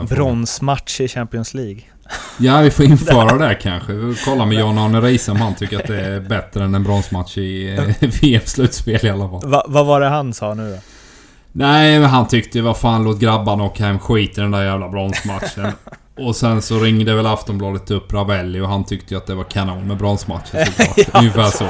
Bronsmatch 0.00 1.00
i 1.00 1.08
Champions 1.08 1.54
League. 1.54 1.82
Ja, 2.38 2.60
vi 2.60 2.70
får 2.70 2.84
införa 2.84 3.38
det 3.48 3.54
kanske. 3.54 3.92
Vi 3.92 4.14
får 4.14 4.30
kolla 4.30 4.46
med 4.46 4.58
Jan-Arne 4.58 5.00
Reise 5.00 5.30
om 5.30 5.40
han 5.40 5.54
tycker 5.54 5.78
att 5.78 5.86
det 5.86 6.00
är 6.00 6.20
bättre 6.20 6.64
än 6.64 6.74
en 6.74 6.82
bronsmatch 6.82 7.38
i 7.38 7.76
eh, 7.76 8.08
VM-slutspel 8.22 9.06
i 9.06 9.10
alla 9.10 9.28
fall. 9.28 9.50
Va, 9.50 9.64
vad 9.68 9.86
var 9.86 10.00
det 10.00 10.08
han 10.08 10.32
sa 10.32 10.54
nu 10.54 10.70
då? 10.70 10.78
Nej, 11.52 12.00
men 12.00 12.10
han 12.10 12.28
tyckte 12.28 12.60
vad 12.60 12.76
fan 12.76 13.04
låt 13.04 13.18
grabbarna 13.18 13.64
åka 13.64 13.84
hem 13.86 13.98
skit 13.98 14.38
i 14.38 14.40
den 14.40 14.50
där 14.50 14.64
jävla 14.64 14.88
bronsmatchen. 14.88 15.72
och 16.26 16.36
sen 16.36 16.62
så 16.62 16.78
ringde 16.78 17.14
väl 17.14 17.26
Aftonbladet 17.26 17.90
upp 17.90 18.12
Ravelli 18.12 18.60
och 18.60 18.68
han 18.68 18.84
tyckte 18.84 19.14
ju 19.14 19.18
att 19.18 19.26
det 19.26 19.34
var 19.34 19.44
kanon 19.44 19.86
med 19.88 19.96
bronsmatchen 19.96 20.66
såklart. 20.66 20.98
Ja, 21.12 21.18
Ungefär 21.20 21.50
så. 21.50 21.66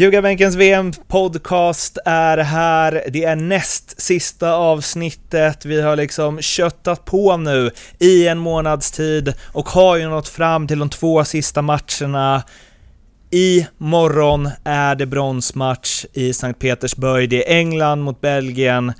Ljugarbänkens 0.00 0.56
VM-podcast 0.56 1.98
är 2.04 2.38
här. 2.38 3.04
Det 3.08 3.24
är 3.24 3.36
näst 3.36 4.00
sista 4.00 4.54
avsnittet. 4.54 5.64
Vi 5.64 5.80
har 5.80 5.96
liksom 5.96 6.40
köttat 6.40 7.04
på 7.04 7.36
nu 7.36 7.70
i 7.98 8.28
en 8.28 8.38
månads 8.38 8.92
tid 8.92 9.34
och 9.52 9.68
har 9.68 9.96
ju 9.96 10.08
nått 10.08 10.28
fram 10.28 10.66
till 10.66 10.78
de 10.78 10.88
två 10.88 11.24
sista 11.24 11.62
matcherna. 11.62 12.42
I 13.30 13.66
morgon 13.78 14.48
är 14.64 14.94
det 14.94 15.06
bronsmatch 15.06 16.04
i 16.12 16.32
Sankt 16.32 16.60
Petersburg. 16.60 17.30
Det 17.30 17.52
är 17.52 17.58
England 17.58 18.00
mot 18.00 18.20
Belgien 18.20 18.92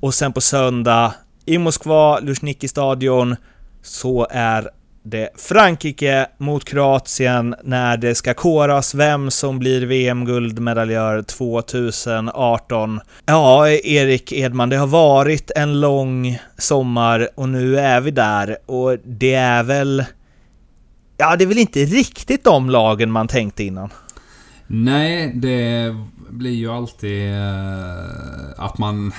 och 0.00 0.14
sen 0.14 0.32
på 0.32 0.40
söndag 0.40 1.14
i 1.46 1.58
Moskva, 1.58 2.18
Luzhniki 2.18 2.68
stadion, 2.68 3.36
så 3.82 4.26
är 4.30 4.70
det 5.04 5.28
Frankrike 5.36 6.26
mot 6.38 6.64
Kroatien 6.64 7.54
när 7.64 7.96
det 7.96 8.14
ska 8.14 8.34
koras 8.34 8.94
vem 8.94 9.30
som 9.30 9.58
blir 9.58 9.86
VM-guldmedaljör 9.86 11.22
2018. 11.22 13.00
Ja, 13.26 13.68
Erik 13.68 14.32
Edman, 14.32 14.68
det 14.68 14.76
har 14.76 14.86
varit 14.86 15.50
en 15.56 15.80
lång 15.80 16.38
sommar 16.58 17.28
och 17.34 17.48
nu 17.48 17.78
är 17.78 18.00
vi 18.00 18.10
där 18.10 18.56
och 18.66 18.98
det 19.04 19.34
är 19.34 19.62
väl... 19.62 20.04
Ja, 21.16 21.36
det 21.36 21.44
är 21.44 21.48
väl 21.48 21.58
inte 21.58 21.84
riktigt 21.84 22.44
de 22.44 22.70
lagen 22.70 23.10
man 23.10 23.28
tänkte 23.28 23.64
innan. 23.64 23.90
Nej, 24.66 25.32
det 25.34 25.96
blir 26.30 26.54
ju 26.54 26.70
alltid 26.70 27.32
eh, 27.32 28.64
att 28.64 28.78
man 28.78 29.12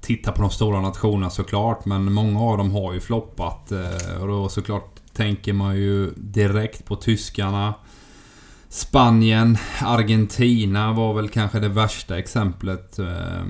tittar 0.00 0.32
på 0.32 0.42
de 0.42 0.50
stora 0.50 0.80
nationerna 0.80 1.30
såklart. 1.30 1.84
Men 1.84 2.12
många 2.12 2.40
av 2.40 2.58
dem 2.58 2.70
har 2.70 2.92
ju 2.92 3.00
floppat. 3.00 3.72
Eh, 3.72 4.20
och 4.20 4.28
då 4.28 4.48
såklart 4.48 4.97
tänker 5.12 5.52
man 5.52 5.76
ju 5.76 6.10
direkt 6.16 6.84
på 6.84 6.96
tyskarna. 6.96 7.74
Spanien, 8.68 9.58
Argentina 9.80 10.92
var 10.92 11.14
väl 11.14 11.28
kanske 11.28 11.60
det 11.60 11.68
värsta 11.68 12.18
exemplet 12.18 12.98
eh, 12.98 13.44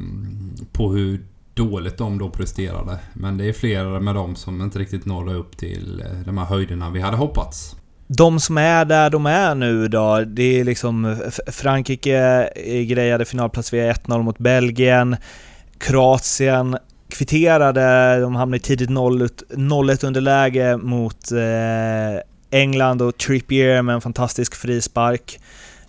på 0.73 0.93
hur 0.93 1.25
dåligt 1.55 1.99
de 1.99 2.19
då 2.19 2.31
presterade. 2.31 2.99
Men 3.13 3.39
det 3.39 3.45
är 3.45 3.53
flera 3.53 4.01
med 4.01 4.15
dem 4.15 4.37
som 4.37 4.63
inte 4.63 4.79
riktigt 4.79 5.05
nådde 5.05 5.35
upp 5.35 5.57
till 5.57 6.03
eh, 6.07 6.19
de 6.27 6.39
här 6.39 6.45
höjderna 6.45 6.91
vi 6.91 7.01
hade 7.01 7.17
hoppats. 7.17 7.77
De 8.07 8.41
som 8.41 8.59
är 8.59 8.85
där 8.85 9.11
de 9.11 9.27
är 9.27 9.55
nu 9.55 9.89
då, 9.89 10.25
det 10.27 10.61
är 10.61 10.65
liksom 10.65 11.17
Frankrike 11.47 12.49
eh, 12.57 12.83
grejade 12.83 13.25
finalplats 13.25 13.73
via 13.73 13.93
1-0 13.93 14.23
mot 14.23 14.39
Belgien. 14.39 15.17
Kroatien 15.79 16.77
kvitterade, 17.09 18.21
de 18.21 18.35
hamnade 18.35 18.57
i 18.57 18.61
tidigt 18.61 18.91
0-1 18.91 20.07
underläge 20.07 20.77
mot 20.77 21.33
eh, 21.33 22.21
England 22.51 23.03
och 23.03 23.19
Trippier 23.19 23.83
med 23.83 23.95
en 23.95 24.01
fantastisk 24.01 24.55
frispark. 24.55 25.41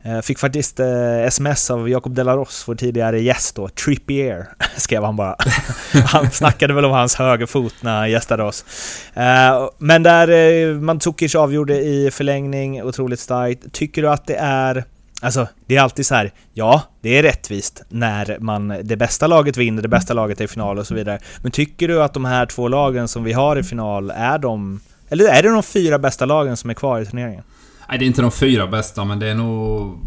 Eh, 0.04 0.20
Fick 0.22 0.40
faktiskt 0.40 0.80
eh, 0.80 1.24
sms 1.26 1.72
av 1.72 1.90
Jacob 1.90 2.16
Delaros, 2.16 2.64
vår 2.68 2.76
tidigare 2.76 3.22
gäst 3.22 3.56
då, 3.56 3.70
Trippier, 3.70 4.48
skrev 4.78 5.04
han 5.04 5.16
bara. 5.16 5.36
han 6.06 6.32
snackade 6.32 6.74
väl 6.74 6.86
om 6.86 6.92
hans 6.92 7.16
högerfot 7.16 7.74
när 7.82 7.98
han 7.98 8.12
gästade 8.12 8.44
oss. 8.44 8.66
Eh, 9.14 9.70
Men 9.78 10.04
där 10.04 10.30
eh, 10.30 10.76
Mandzukic 10.76 11.36
avgjorde 11.36 11.76
i 11.76 12.12
förlängning, 12.12 12.84
otroligt 12.84 13.20
starkt. 13.20 13.74
Tycker 13.74 14.02
du 14.02 14.10
att 14.10 14.28
det 14.28 14.36
är 14.36 14.84
Alltså, 15.22 15.48
det 15.66 15.76
är 15.76 15.82
alltid 15.82 16.06
så 16.06 16.16
här, 16.16 16.32
ja, 16.54 16.84
det 17.02 17.18
är 17.18 17.24
rättvist 17.24 17.84
när 17.90 18.38
man, 18.40 18.68
det 18.84 18.98
bästa 18.98 19.28
laget 19.28 19.58
vinner, 19.58 19.82
det 19.82 19.88
bästa 19.88 20.14
laget 20.14 20.40
är 20.40 20.46
i 20.46 20.48
final 20.48 20.80
och 20.80 20.88
så 20.88 20.96
vidare. 20.96 21.20
Men 21.42 21.52
tycker 21.52 21.88
du 21.88 22.04
att 22.04 22.14
de 22.14 22.26
här 22.26 22.46
två 22.46 22.68
lagen 22.68 23.08
som 23.08 23.24
vi 23.24 23.34
har 23.34 23.56
i 23.56 23.64
final, 23.64 24.12
är 24.12 24.40
de, 24.40 24.80
eller 25.10 25.26
är 25.26 25.44
det 25.44 25.50
de 25.50 25.64
fyra 25.64 26.00
bästa 26.00 26.26
lagen 26.26 26.58
som 26.58 26.70
är 26.70 26.74
kvar 26.74 27.02
i 27.02 27.06
turneringen? 27.06 27.44
Nej, 27.90 28.00
det 28.00 28.06
är 28.06 28.08
inte 28.08 28.22
de 28.22 28.32
fyra 28.32 28.68
bästa, 28.68 29.06
men 29.06 29.20
det 29.20 29.28
är 29.28 29.36
nog 29.36 30.00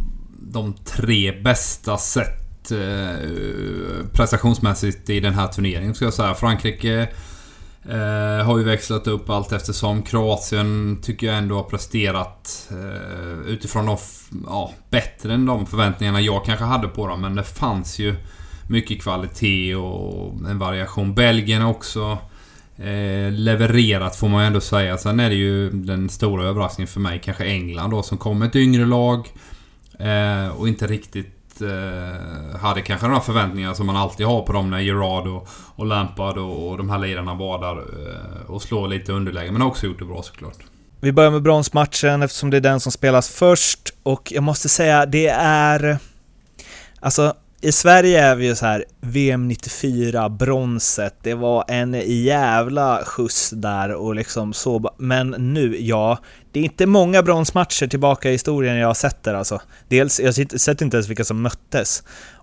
de 0.53 0.75
tre 0.85 1.33
bästa 1.43 1.99
sett 1.99 2.71
eh, 2.71 4.07
prestationsmässigt 4.13 5.11
i 5.11 5.21
den 5.21 5.35
här 5.35 5.47
turneringen, 5.47 5.95
ska 5.95 6.05
jag 6.05 6.15
säga. 6.15 6.35
Frankrike 6.35 7.09
eh, 7.89 8.47
har 8.47 8.59
ju 8.59 8.65
växlat 8.65 9.07
upp 9.07 9.31
allt 9.31 9.53
eftersom. 9.53 10.03
Kroatien 10.03 10.99
tycker 11.03 11.27
jag 11.27 11.39
ändå 11.39 11.57
har 11.57 11.63
presterat 11.63 12.69
eh, 12.71 13.49
utifrån 13.49 13.87
de... 13.87 13.97
Ja, 14.47 14.73
bättre 14.91 15.35
än 15.35 15.47
de 15.47 15.67
förväntningarna 15.67 16.21
jag 16.21 16.45
kanske 16.45 16.65
hade 16.65 16.89
på 16.89 17.07
dem. 17.07 17.21
Men 17.21 17.35
det 17.35 17.45
fanns 17.45 17.99
ju 17.99 18.17
mycket 18.69 19.03
kvalitet 19.03 19.75
och 19.75 20.35
en 20.49 20.59
variation. 20.59 21.15
Belgien 21.15 21.63
också 21.63 22.19
eh, 22.77 23.33
levererat 23.33 24.17
får 24.17 24.29
man 24.29 24.43
ju 24.43 24.47
ändå 24.47 24.61
säga. 24.61 24.99
Sen 24.99 25.21
är 25.21 25.29
det 25.29 25.37
ju 25.37 25.71
den 25.71 26.09
stora 26.09 26.45
överraskningen 26.45 26.89
för 26.89 27.01
mig 27.01 27.21
kanske 27.25 27.45
England 27.45 27.91
då 27.91 28.03
som 28.03 28.19
kom 28.19 28.39
med 28.39 28.49
ett 28.49 28.57
yngre 28.57 28.87
lag. 28.87 29.29
Eh, 29.99 30.49
och 30.49 30.69
inte 30.69 30.87
riktigt 30.87 31.61
eh, 31.61 32.42
hade 32.63 32.83
kanske 32.83 33.07
de 33.07 33.13
här 33.13 33.21
förväntningarna 33.21 33.75
som 33.75 33.87
man 33.87 33.97
alltid 33.97 34.27
har 34.27 34.43
på 34.43 34.53
dem 34.53 34.71
när 34.71 34.81
Gerard 34.81 35.27
och, 35.27 35.49
och 35.77 35.87
Lampard 35.87 36.39
och, 36.39 36.69
och 36.69 36.79
de 36.79 36.91
här 36.91 36.99
lirarna 36.99 37.35
var 37.35 37.61
där 37.61 37.77
eh, 37.79 38.51
och 38.51 38.63
slår 38.63 38.89
lite 38.89 39.13
underläge. 39.13 39.53
Men 39.53 39.63
har 39.63 39.69
också 39.69 39.87
gjort 39.87 39.99
det 39.99 40.05
bra 40.05 40.23
såklart. 40.23 40.59
Vi 41.01 41.13
börjar 41.13 41.31
med 41.31 41.43
bronsmatchen 41.43 42.23
eftersom 42.23 42.51
det 42.51 42.57
är 42.57 42.61
den 42.61 42.81
som 42.81 42.93
spelas 42.93 43.29
först 43.29 43.95
och 44.03 44.33
jag 44.33 44.43
måste 44.43 44.69
säga 44.69 45.07
det 45.07 45.29
är... 45.29 45.99
Alltså, 47.01 47.35
i 47.65 47.73
Sverige 47.73 48.21
är 48.21 48.37
vi 48.37 48.47
ju 48.47 48.55
så 48.55 48.67
här 48.67 48.85
VM 49.01 49.49
94, 49.49 50.29
bronset, 50.29 51.15
det 51.23 51.35
var 51.35 51.65
en 51.69 52.03
jävla 52.07 53.05
skjuts 53.05 53.51
där 53.51 53.93
och 53.93 54.15
liksom 54.15 54.53
så, 54.53 54.95
men 54.99 55.31
nu, 55.31 55.77
ja, 55.81 56.19
det 56.53 56.61
är 56.61 56.65
inte 56.65 56.87
många 56.87 57.23
bronsmatcher 57.23 57.87
tillbaka 57.87 58.29
i 58.29 58.33
historien 58.33 58.77
jag 58.77 58.87
har 58.87 58.95
sett 58.95 59.23
där 59.23 59.35
alltså. 59.35 59.61
Dels, 59.89 60.21
jag 60.21 60.27
har 60.27 60.59
sett 60.59 60.81
inte 60.81 60.97
ens 60.97 61.09
vilka 61.09 61.25
som 61.25 61.43
möttes. 61.43 62.03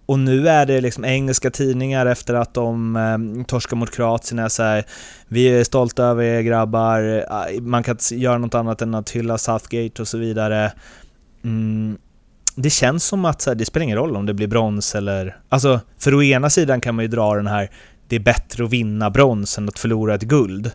Och 0.09 0.19
nu 0.19 0.49
är 0.49 0.65
det 0.65 0.81
liksom 0.81 1.05
engelska 1.05 1.51
tidningar 1.51 2.05
efter 2.05 2.33
att 2.33 2.53
de 2.53 2.95
eh, 2.95 3.45
torskar 3.45 3.77
mot 3.77 3.95
Kroatien 3.95 4.39
är 4.39 4.49
så 4.49 4.63
här, 4.63 4.85
vi 5.27 5.45
är 5.45 5.63
stolta 5.63 6.03
över 6.03 6.23
er 6.23 6.41
grabbar, 6.41 7.25
man 7.61 7.83
kan 7.83 7.93
inte 7.93 8.15
göra 8.15 8.37
något 8.37 8.55
annat 8.55 8.81
än 8.81 8.95
att 8.95 9.09
hylla 9.09 9.37
Southgate 9.37 10.01
och 10.01 10.07
så 10.07 10.17
vidare. 10.17 10.71
Mm, 11.43 11.97
det 12.55 12.69
känns 12.69 13.03
som 13.03 13.25
att 13.25 13.41
så 13.41 13.49
här, 13.49 13.55
det 13.55 13.65
spelar 13.65 13.83
ingen 13.83 13.97
roll 13.97 14.15
om 14.15 14.25
det 14.25 14.33
blir 14.33 14.47
brons 14.47 14.95
eller... 14.95 15.37
Alltså, 15.49 15.79
för 15.97 16.13
å 16.13 16.23
ena 16.23 16.49
sidan 16.49 16.81
kan 16.81 16.95
man 16.95 17.05
ju 17.05 17.09
dra 17.09 17.35
den 17.35 17.47
här, 17.47 17.71
det 18.07 18.15
är 18.15 18.19
bättre 18.19 18.63
att 18.63 18.69
vinna 18.69 19.09
brons 19.09 19.57
än 19.57 19.67
att 19.67 19.79
förlora 19.79 20.15
ett 20.15 20.23
guld. 20.23 20.71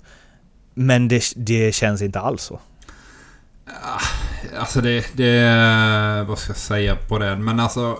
Men 0.75 1.09
det, 1.09 1.23
det 1.37 1.75
känns 1.75 2.03
inte 2.03 2.21
alls 2.21 2.43
så. 2.43 2.61
Ah, 3.67 4.01
alltså 4.59 4.81
det, 4.81 5.17
det... 5.17 6.25
Vad 6.29 6.39
ska 6.39 6.51
jag 6.51 6.57
säga 6.57 6.97
på 6.97 7.19
det? 7.19 7.37
Men 7.37 7.61
alltså... 7.61 7.99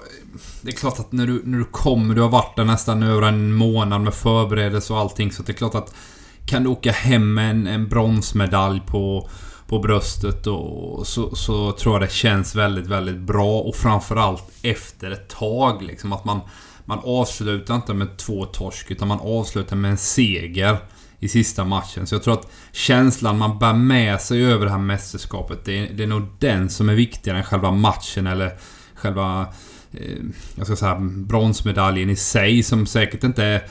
Det 0.63 0.71
är 0.71 0.77
klart 0.77 1.01
att 1.01 1.13
när 1.13 1.27
du, 1.27 1.43
när 1.45 1.59
du 1.59 1.65
kommer, 1.65 2.15
du 2.15 2.21
har 2.21 2.29
varit 2.29 2.57
där 2.57 2.65
nästan 2.65 3.03
över 3.03 3.23
en 3.23 3.53
månad 3.53 4.01
med 4.01 4.15
förberedelse 4.15 4.93
och 4.93 4.99
allting. 4.99 5.33
Så 5.33 5.43
det 5.43 5.53
är 5.53 5.55
klart 5.55 5.75
att... 5.75 5.95
Kan 6.47 6.63
du 6.63 6.69
åka 6.69 6.93
hem 6.93 7.35
med 7.35 7.51
en, 7.51 7.67
en 7.67 7.89
bronsmedalj 7.89 8.81
på, 8.87 9.29
på 9.67 9.79
bröstet 9.79 10.47
och 10.47 11.07
så, 11.07 11.35
så 11.35 11.73
tror 11.73 11.95
jag 11.95 12.03
det 12.03 12.13
känns 12.13 12.55
väldigt, 12.55 12.87
väldigt 12.87 13.19
bra. 13.19 13.61
Och 13.61 13.77
framförallt 13.77 14.51
efter 14.63 15.11
ett 15.11 15.29
tag 15.29 15.83
liksom. 15.83 16.13
Att 16.13 16.25
man, 16.25 16.41
man 16.85 16.99
avslutar 17.05 17.75
inte 17.75 17.95
med 17.95 18.17
två 18.17 18.45
torsk 18.45 18.91
utan 18.91 19.09
man 19.09 19.21
avslutar 19.21 19.77
med 19.77 19.91
en 19.91 19.97
seger 19.97 20.77
i 21.19 21.29
sista 21.29 21.65
matchen. 21.65 22.07
Så 22.07 22.15
jag 22.15 22.23
tror 22.23 22.35
att 22.35 22.51
känslan 22.73 23.39
man 23.39 23.59
bär 23.59 23.73
med 23.73 24.21
sig 24.21 24.45
över 24.45 24.65
det 24.65 24.73
här 24.73 24.79
mästerskapet, 24.79 25.65
det 25.65 25.79
är, 25.79 25.93
det 25.95 26.03
är 26.03 26.07
nog 26.07 26.23
den 26.39 26.71
som 26.71 26.89
är 26.89 26.95
viktigare 26.95 27.39
än 27.39 27.45
själva 27.45 27.71
matchen 27.71 28.27
eller 28.27 28.59
själva 28.95 29.47
Eh, 30.01 30.17
jag 30.55 30.67
ska 30.67 30.77
säga 30.77 30.99
bronsmedaljen 31.01 32.11
i 32.11 32.17
sig 32.17 32.63
som 32.63 32.87
säkert 32.87 33.25
inte 33.25 33.45
är 33.45 33.63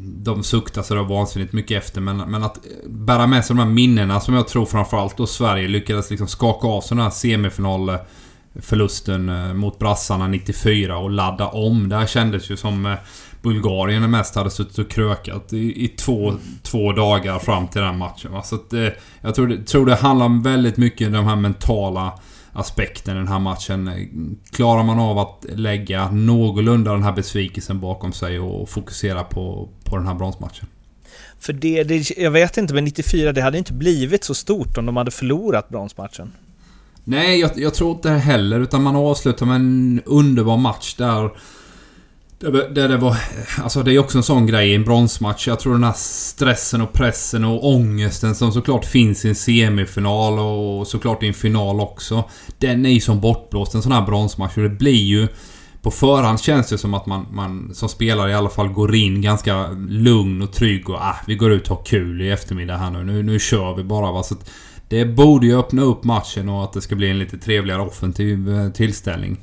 de 0.00 0.42
suktar 0.42 0.82
så 0.82 1.04
vansinnigt 1.04 1.52
mycket 1.52 1.84
efter 1.84 2.00
men, 2.00 2.16
men 2.16 2.42
att 2.42 2.56
eh, 2.56 2.62
bära 2.88 3.26
med 3.26 3.44
sig 3.44 3.56
de 3.56 3.62
här 3.62 3.70
minnena 3.70 4.20
som 4.20 4.34
jag 4.34 4.48
tror 4.48 4.66
framförallt 4.66 5.16
då 5.16 5.26
Sverige 5.26 5.68
lyckades 5.68 6.10
liksom 6.10 6.28
skaka 6.28 6.66
av 6.66 6.80
sig 6.80 6.96
den 6.96 7.04
här 7.04 7.10
semifinalförlusten 7.10 9.58
mot 9.58 9.78
brassarna 9.78 10.28
94 10.28 10.98
och 10.98 11.10
ladda 11.10 11.48
om. 11.48 11.88
Det 11.88 11.96
här 11.96 12.06
kändes 12.06 12.50
ju 12.50 12.56
som 12.56 12.96
Bulgarien 13.42 14.10
mest 14.10 14.34
hade 14.34 14.50
suttit 14.50 14.78
och 14.78 14.90
krökat 14.90 15.52
i, 15.52 15.84
i 15.84 15.88
två, 15.88 16.34
två 16.62 16.92
dagar 16.92 17.38
fram 17.38 17.68
till 17.68 17.80
den 17.80 17.98
matchen. 17.98 18.32
Va? 18.32 18.42
Så 18.42 18.54
att, 18.54 18.72
jag 19.20 19.34
tror 19.34 19.46
det, 19.46 19.62
tror 19.62 19.86
det 19.86 19.94
handlar 19.94 20.42
väldigt 20.42 20.76
mycket 20.76 21.06
om 21.06 21.12
de 21.12 21.26
här 21.26 21.36
mentala 21.36 22.12
aspekten 22.58 23.16
i 23.16 23.18
den 23.18 23.28
här 23.28 23.38
matchen. 23.38 23.90
Klarar 24.50 24.82
man 24.82 24.98
av 24.98 25.18
att 25.18 25.46
lägga 25.48 26.10
någorlunda 26.10 26.92
den 26.92 27.02
här 27.02 27.12
besvikelsen 27.12 27.80
bakom 27.80 28.12
sig 28.12 28.38
och 28.38 28.68
fokusera 28.68 29.24
på, 29.24 29.68
på 29.84 29.96
den 29.96 30.06
här 30.06 30.14
bronsmatchen? 30.14 30.66
För 31.40 31.52
det, 31.52 31.82
det, 31.82 32.10
jag 32.16 32.30
vet 32.30 32.56
inte, 32.56 32.74
men 32.74 32.84
94, 32.84 33.32
det 33.32 33.42
hade 33.42 33.58
inte 33.58 33.72
blivit 33.72 34.24
så 34.24 34.34
stort 34.34 34.78
om 34.78 34.86
de 34.86 34.96
hade 34.96 35.10
förlorat 35.10 35.68
bronsmatchen. 35.68 36.32
Nej, 37.04 37.40
jag, 37.40 37.50
jag 37.56 37.74
tror 37.74 37.90
inte 37.90 38.10
heller. 38.10 38.60
Utan 38.60 38.82
man 38.82 38.96
avslutar 38.96 39.46
med 39.46 39.56
en 39.56 40.02
underbar 40.04 40.56
match 40.56 40.94
där 40.94 41.30
det, 42.38 42.68
det, 42.68 42.88
det, 42.88 42.96
var... 42.96 43.16
Alltså 43.62 43.82
det 43.82 43.94
är 43.94 43.98
också 43.98 44.18
en 44.18 44.22
sån 44.22 44.46
grej 44.46 44.70
i 44.70 44.74
en 44.74 44.84
bronsmatch. 44.84 45.48
Jag 45.48 45.60
tror 45.60 45.72
den 45.72 45.84
här 45.84 45.94
stressen 45.96 46.80
och 46.80 46.92
pressen 46.92 47.44
och 47.44 47.68
ångesten 47.68 48.34
som 48.34 48.52
såklart 48.52 48.84
finns 48.84 49.24
i 49.24 49.28
en 49.28 49.34
semifinal 49.34 50.38
och 50.38 50.86
såklart 50.86 51.22
i 51.22 51.28
en 51.28 51.34
final 51.34 51.80
också. 51.80 52.24
Den 52.58 52.86
är 52.86 52.90
ju 52.90 53.00
som 53.00 53.20
bortblåst 53.20 53.74
en 53.74 53.82
sån 53.82 53.92
här 53.92 54.06
bronsmatch 54.06 54.56
och 54.56 54.62
det 54.62 54.68
blir 54.68 55.04
ju... 55.04 55.28
På 55.82 55.90
förhand 55.90 56.40
känns 56.40 56.68
det 56.68 56.78
som 56.78 56.94
att 56.94 57.06
man, 57.06 57.26
man 57.32 57.74
som 57.74 57.88
spelare 57.88 58.30
i 58.30 58.34
alla 58.34 58.48
fall 58.48 58.68
går 58.68 58.94
in 58.94 59.22
ganska 59.22 59.68
lugn 59.88 60.42
och 60.42 60.52
trygg 60.52 60.90
och 60.90 60.96
ah, 60.96 61.16
vi 61.26 61.34
går 61.34 61.52
ut 61.52 61.70
och 61.70 61.76
har 61.76 61.84
kul 61.84 62.22
i 62.22 62.30
eftermiddag 62.30 62.76
här 62.76 62.90
nu. 62.90 63.04
Nu, 63.04 63.22
nu 63.22 63.38
kör 63.38 63.74
vi 63.74 63.84
bara 63.84 64.12
va. 64.12 64.22
Så 64.22 64.34
det 64.88 65.04
borde 65.04 65.46
ju 65.46 65.58
öppna 65.58 65.82
upp 65.82 66.04
matchen 66.04 66.48
och 66.48 66.64
att 66.64 66.72
det 66.72 66.80
ska 66.80 66.96
bli 66.96 67.10
en 67.10 67.18
lite 67.18 67.38
trevligare 67.38 67.82
offensiv 67.82 68.58
eh, 68.58 68.70
tillställning. 68.70 69.36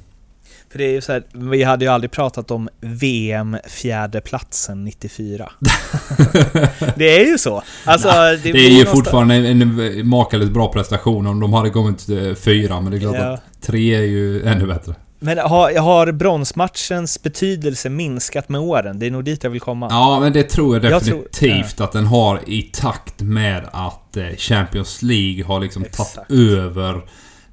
För 0.76 0.80
det 0.80 0.86
är 0.86 0.92
ju 0.92 1.02
så 1.02 1.12
här, 1.12 1.24
vi 1.34 1.64
hade 1.64 1.86
ju 1.86 1.92
aldrig 1.92 2.12
pratat 2.12 2.52
om 2.52 2.70
VM 2.80 3.58
fjärdeplatsen 3.68 4.84
94. 4.86 5.52
det 6.96 7.20
är 7.20 7.26
ju 7.26 7.38
så. 7.38 7.64
Alltså, 7.86 8.08
Nej, 8.08 8.40
det, 8.44 8.52
det, 8.52 8.60
är 8.60 8.62
ju 8.62 8.70
någonstans... 8.70 8.98
fortfarande 8.98 9.36
en, 9.36 9.62
en 9.62 10.08
makalöst 10.08 10.52
bra 10.52 10.72
prestation 10.72 11.28
om 11.28 11.40
de 11.40 11.54
hade 11.54 11.70
kommit 11.70 12.06
fyra, 12.40 12.82
men 12.82 12.92
det 12.92 12.98
är 12.98 13.00
klart 13.00 13.16
ja. 13.16 13.34
att 13.34 13.62
tre 13.62 13.96
är 13.96 14.02
ju 14.02 14.48
ännu 14.48 14.68
bättre. 14.68 14.96
Men 15.20 15.38
har, 15.38 15.80
har 15.80 16.12
bronsmatchens 16.12 17.24
betydelse 17.24 17.90
minskat 17.90 18.50
med 18.50 18.62
åren? 18.62 19.00
Det 19.00 19.06
är 19.06 19.12
nog 19.12 19.24
dit 19.24 19.44
jag 19.44 19.52
vill 19.52 19.62
komma. 19.62 19.88
Ja, 19.90 20.20
men 20.20 20.34
det 20.34 20.44
tror 20.44 20.76
jag 20.76 20.82
definitivt 20.82 21.42
jag 21.42 21.68
tror, 21.68 21.86
att 21.86 21.92
den 21.92 22.06
har 22.06 22.50
i 22.50 22.62
takt 22.62 23.22
med 23.22 23.64
att 23.72 24.18
eh, 24.18 24.26
Champions 24.38 25.02
League 25.02 25.46
har 25.46 25.60
liksom 25.60 25.84
Exakt. 25.84 26.16
tagit 26.16 26.32
över 26.32 27.02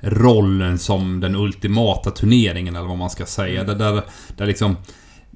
rollen 0.02 0.78
som 0.78 1.20
den 1.20 1.34
ultimata 1.36 2.10
turneringen 2.10 2.76
eller 2.76 2.88
vad 2.88 2.98
man 2.98 3.10
ska 3.10 3.26
säga. 3.26 3.60
Mm. 3.60 3.78
Där, 3.78 4.02
där 4.36 4.46
liksom 4.46 4.76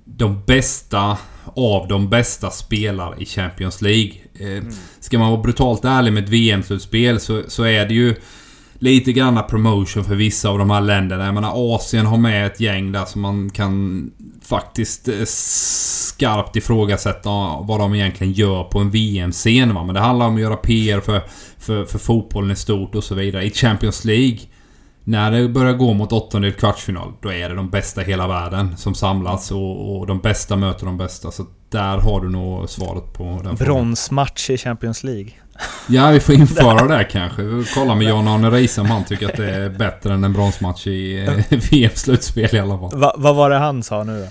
de 0.05 0.43
bästa 0.47 1.19
av 1.57 1.89
de 1.89 2.09
bästa 2.09 2.51
spelar 2.51 3.23
i 3.23 3.27
Champions 3.27 3.83
League. 3.83 4.13
Eh, 4.41 4.47
mm. 4.47 4.73
Ska 5.01 5.19
man 5.19 5.31
vara 5.31 5.43
brutalt 5.43 5.85
ärlig 5.85 6.13
med 6.13 6.25
ett 6.25 6.31
VM-slutspel 6.31 7.21
så, 7.21 7.43
så 7.49 7.65
är 7.65 7.87
det 7.87 7.95
ju 7.95 8.15
lite 8.79 9.13
granna 9.13 9.43
promotion 9.43 10.05
för 10.05 10.15
vissa 10.15 10.49
av 10.49 10.59
de 10.59 10.71
här 10.71 10.81
länderna. 10.81 11.25
Jag 11.25 11.35
menar 11.35 11.75
Asien 11.75 12.07
har 12.07 12.17
med 12.17 12.47
ett 12.47 12.61
gäng 12.61 12.93
där 12.93 13.05
som 13.05 13.21
man 13.21 13.51
kan 13.51 14.11
faktiskt 14.43 15.09
eh, 15.09 15.25
skarpt 15.25 16.57
ifrågasätta 16.57 17.31
vad 17.61 17.81
de 17.81 17.95
egentligen 17.95 18.33
gör 18.33 18.65
på 18.65 18.79
en 18.79 18.91
VM-scen. 18.91 19.75
Men 19.75 19.95
det 19.95 20.01
handlar 20.01 20.27
om 20.27 20.35
att 20.35 20.41
göra 20.41 20.57
PR 20.57 21.01
för, 21.01 21.21
för, 21.59 21.85
för 21.85 21.99
fotbollen 21.99 22.51
i 22.51 22.57
stort 22.57 22.95
och 22.95 23.05
så 23.05 23.15
vidare. 23.15 23.45
I 23.45 23.51
Champions 23.51 24.05
League 24.05 24.39
när 25.08 25.31
det 25.31 25.49
börjar 25.49 25.73
gå 25.73 25.94
mot 25.94 26.12
åttondel 26.12 26.53
kvartsfinal, 26.53 27.12
då 27.20 27.32
är 27.32 27.49
det 27.49 27.55
de 27.55 27.70
bästa 27.70 28.03
i 28.03 28.05
hela 28.05 28.29
världen 28.29 28.76
som 28.76 28.94
samlas 28.94 29.50
och, 29.50 29.99
och 29.99 30.06
de 30.06 30.19
bästa 30.19 30.56
möter 30.56 30.87
de 30.87 30.99
bästa. 30.99 31.31
Så 31.31 31.44
där 31.69 31.99
har 31.99 32.20
du 32.20 32.31
nog 32.31 32.69
svaret 32.70 33.12
på 33.12 33.41
den 33.44 33.55
Bronsmatch 33.55 34.50
i 34.50 34.58
Champions 34.58 35.05
League. 35.05 35.31
Ja, 35.88 36.11
vi 36.11 36.20
får 36.20 36.35
införa 36.35 36.87
det 36.99 37.05
kanske. 37.05 37.43
Vi 37.43 37.64
får 37.64 37.81
kolla 37.81 37.94
med 37.94 38.06
Jan-Arne 38.06 38.50
Reise 38.50 38.81
om 38.81 38.87
han 38.87 39.05
tycker 39.05 39.29
att 39.29 39.37
det 39.37 39.50
är 39.50 39.70
bättre 39.70 40.14
än 40.14 40.25
en 40.25 40.32
bronsmatch 40.32 40.87
i 40.87 41.26
eh, 41.26 41.59
VM-slutspel 41.70 42.55
i 42.55 42.59
alla 42.59 42.79
fall. 42.79 43.00
Va, 43.00 43.14
vad 43.17 43.37
var 43.37 43.50
det 43.50 43.59
han 43.59 43.82
sa 43.82 44.05
nu 44.05 44.20
då? 44.20 44.29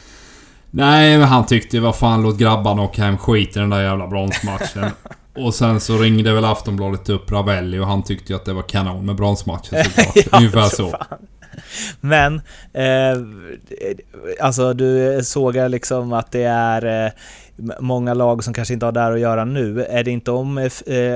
Nej, 0.71 1.18
men 1.18 1.28
han 1.28 1.45
tyckte 1.45 1.80
vad 1.80 1.95
fan 1.95 2.21
låt 2.21 2.38
grabbarna 2.38 2.81
åka 2.81 3.04
hem 3.04 3.18
skit 3.18 3.57
i 3.57 3.60
den 3.60 3.69
där 3.69 3.83
jävla 3.83 4.07
bronsmatchen. 4.07 4.92
Och 5.36 5.54
sen 5.54 5.80
så 5.80 5.98
ringde 5.98 6.34
väl 6.34 6.46
Aftonbladet 6.46 7.10
upp 7.10 7.32
Ravelli 7.32 7.80
och 7.80 7.88
han 7.88 8.04
tyckte 8.04 8.34
ju 8.34 8.36
att 8.36 8.46
det 8.46 8.54
var 8.54 8.62
kanon 8.62 9.06
med 9.06 9.16
bronsmatchen 9.16 9.84
såklart. 9.84 10.16
ja, 10.32 10.38
Ungefär 10.38 10.70
så. 10.70 10.90
Fan. 10.90 11.28
Men, 12.02 12.42
eh, 12.74 13.18
alltså 14.42 14.74
du 14.74 15.20
såg 15.24 15.56
liksom 15.56 16.14
att 16.14 16.32
det 16.32 16.44
är 16.44 17.06
eh, 17.06 17.12
många 17.80 18.14
lag 18.14 18.44
som 18.44 18.54
kanske 18.54 18.74
inte 18.74 18.86
har 18.86 18.94
där 18.94 19.12
att 19.12 19.20
göra 19.20 19.46
nu. 19.46 19.86
Är 19.86 20.04
det 20.04 20.12
inte 20.12 20.32
om 20.32 20.58
eh, 20.58 20.68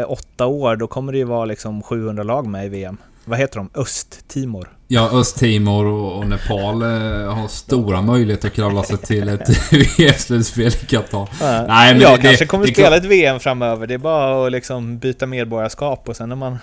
åtta 0.08 0.46
år, 0.46 0.76
då 0.76 0.88
kommer 0.88 1.12
det 1.12 1.18
ju 1.18 1.24
vara 1.24 1.46
liksom 1.46 1.84
700 1.84 2.24
lag 2.24 2.48
med 2.48 2.66
i 2.66 2.70
VM 2.70 2.98
vad 3.30 3.40
heter 3.40 3.58
de? 3.58 3.70
Östtimor? 3.74 4.79
Ja, 4.92 5.10
Östtimor 5.12 5.86
och, 5.86 6.28
Nepal 6.28 6.82
eh, 6.82 7.34
har 7.34 7.48
stora 7.48 8.02
möjligheter 8.02 8.48
att 8.48 8.54
kravla 8.54 8.84
sig 8.84 8.98
till 8.98 9.30
ett 9.30 9.72
VM-slutspel 9.72 10.68
i 10.68 10.86
Qatar. 10.86 11.30
Ja. 11.42 11.66
Nej, 11.68 11.94
men 11.94 12.02
jag 12.02 12.20
det, 12.20 12.24
kanske 12.24 12.46
kommer 12.46 12.68
det, 12.68 12.74
spela 12.74 12.98
ett 12.98 13.06
VM 13.06 13.40
framöver. 13.40 13.88
Det 13.88 13.94
är 13.94 13.98
bara 13.98 14.46
att 14.46 14.52
liksom 14.52 14.98
byta 14.98 15.26
medborgarskap 15.26 16.10
och 16.10 16.16
sen 16.16 16.32
är 16.32 16.36
man 16.36 16.58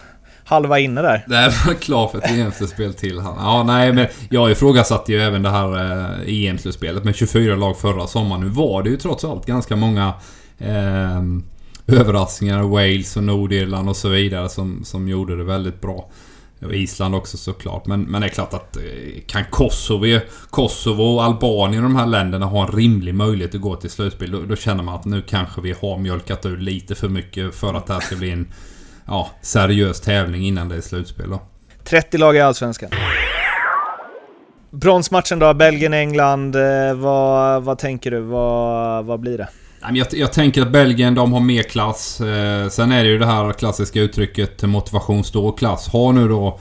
halva 0.44 0.78
inne 0.78 1.02
där. 1.02 1.24
Det 1.28 1.36
är 1.36 1.74
klar 1.74 2.08
för 2.08 2.18
ett 2.18 2.30
EM-slutspel 2.30 2.94
till. 2.94 3.16
Ja, 3.16 3.62
nej, 3.62 3.92
men 3.92 4.06
jag 4.30 4.50
ifrågasatte 4.50 5.12
ju 5.12 5.22
även 5.22 5.42
det 5.42 5.50
här 5.50 5.74
eh, 5.74 6.48
EM-slutspelet 6.48 7.04
med 7.04 7.16
24 7.16 7.56
lag 7.56 7.78
förra 7.78 8.06
sommaren. 8.06 8.42
Nu 8.42 8.48
var 8.48 8.82
det 8.82 8.90
ju 8.90 8.96
trots 8.96 9.24
allt 9.24 9.46
ganska 9.46 9.76
många 9.76 10.12
eh, 10.58 11.22
överraskningar. 11.86 12.62
Wales 12.62 13.16
och 13.16 13.24
Nordirland 13.24 13.88
och 13.88 13.96
så 13.96 14.08
vidare 14.08 14.48
som, 14.48 14.84
som 14.84 15.08
gjorde 15.08 15.36
det 15.36 15.44
väldigt 15.44 15.80
bra. 15.80 16.08
Och 16.62 16.74
Island 16.74 17.14
också 17.14 17.36
såklart. 17.36 17.86
Men, 17.86 18.02
men 18.02 18.20
det 18.20 18.26
är 18.26 18.30
klart 18.30 18.54
att 18.54 18.76
eh, 18.76 18.82
kan 19.26 19.44
Kosovo, 19.50 20.20
Kosovo 20.50 21.02
och 21.02 21.24
Albanien 21.24 21.84
och 21.84 21.90
de 21.90 21.96
här 21.96 22.06
länderna 22.06 22.46
ha 22.46 22.66
en 22.66 22.72
rimlig 22.72 23.14
möjlighet 23.14 23.54
att 23.54 23.60
gå 23.60 23.76
till 23.76 23.90
slutspel. 23.90 24.30
Då, 24.30 24.40
då, 24.40 24.56
känner 24.56 24.82
man 24.82 24.94
att 24.94 25.04
nu 25.04 25.22
kanske 25.22 25.60
vi 25.60 25.74
har 25.80 25.98
mjölkat 25.98 26.46
ur 26.46 26.56
lite 26.56 26.94
för 26.94 27.08
mycket 27.08 27.54
för 27.54 27.74
att 27.74 27.86
det 27.86 27.92
här 27.92 28.00
ska 28.00 28.16
bli 28.16 28.30
en 28.30 28.48
ja, 29.06 29.30
seriös 29.42 30.00
tävling 30.00 30.46
innan 30.46 30.68
det 30.68 30.76
är 30.76 30.80
slutspel 30.80 31.30
då. 31.30 31.40
30 31.84 32.18
lag 32.18 32.36
i 32.36 32.40
Allsvenskan. 32.40 32.90
Bronsmatchen 34.70 35.38
då, 35.38 35.54
Belgien-England. 35.54 36.56
Eh, 36.56 36.94
vad, 36.94 37.62
vad 37.62 37.78
tänker 37.78 38.10
du? 38.10 38.20
Vad, 38.20 39.04
vad 39.04 39.20
blir 39.20 39.38
det? 39.38 39.48
Jag, 39.94 40.06
jag 40.10 40.32
tänker 40.32 40.62
att 40.62 40.72
Belgien, 40.72 41.14
de 41.14 41.32
har 41.32 41.40
mer 41.40 41.62
klass. 41.62 42.20
Eh, 42.20 42.68
sen 42.68 42.92
är 42.92 43.04
det 43.04 43.10
ju 43.10 43.18
det 43.18 43.26
här 43.26 43.52
klassiska 43.52 44.00
uttrycket 44.00 44.62
eh, 44.62 44.68
motivation 44.68 45.24
står 45.24 45.56
klass. 45.56 45.88
Har 45.88 46.12
nu 46.12 46.28
då 46.28 46.60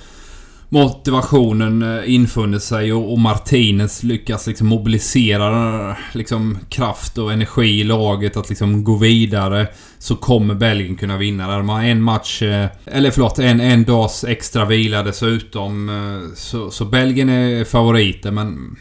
motivationen 0.69 1.97
eh, 1.97 2.13
infunnit 2.13 2.63
sig 2.63 2.93
och, 2.93 3.19
Martinez 3.19 4.03
lyckas 4.03 4.47
liksom 4.47 4.67
mobilisera 4.67 5.97
liksom 6.13 6.57
kraft 6.69 7.17
och 7.17 7.33
energi 7.33 7.79
i 7.79 7.83
laget 7.83 8.37
att 8.37 8.49
liksom 8.49 8.83
gå 8.83 8.95
vidare. 8.95 9.67
Så 9.99 10.15
kommer 10.15 10.53
Belgien 10.53 10.95
kunna 10.95 11.17
vinna. 11.17 11.57
De 11.57 11.69
har 11.69 11.83
en 11.83 12.01
match... 12.01 12.41
Eller 12.85 13.11
förlåt, 13.11 13.39
en, 13.39 13.59
en 13.59 13.83
dags 13.83 14.23
extra 14.23 14.65
vila 14.65 15.03
dessutom. 15.03 15.91
Så, 16.35 16.71
så 16.71 16.85
Belgien 16.85 17.29
är 17.29 17.63
favoriter 17.63 18.31
men 18.31 18.75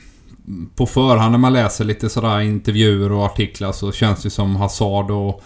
på 0.77 0.87
förhand 0.87 1.33
när 1.33 1.39
man 1.39 1.53
läser 1.53 1.85
lite 1.85 2.09
sådär 2.09 2.41
intervjuer 2.41 3.13
och 3.13 3.25
artiklar 3.25 3.73
så 3.73 3.93
känns 3.93 4.23
det 4.23 4.31
som 4.31 4.57
Hazard 4.57 5.11
och, 5.11 5.43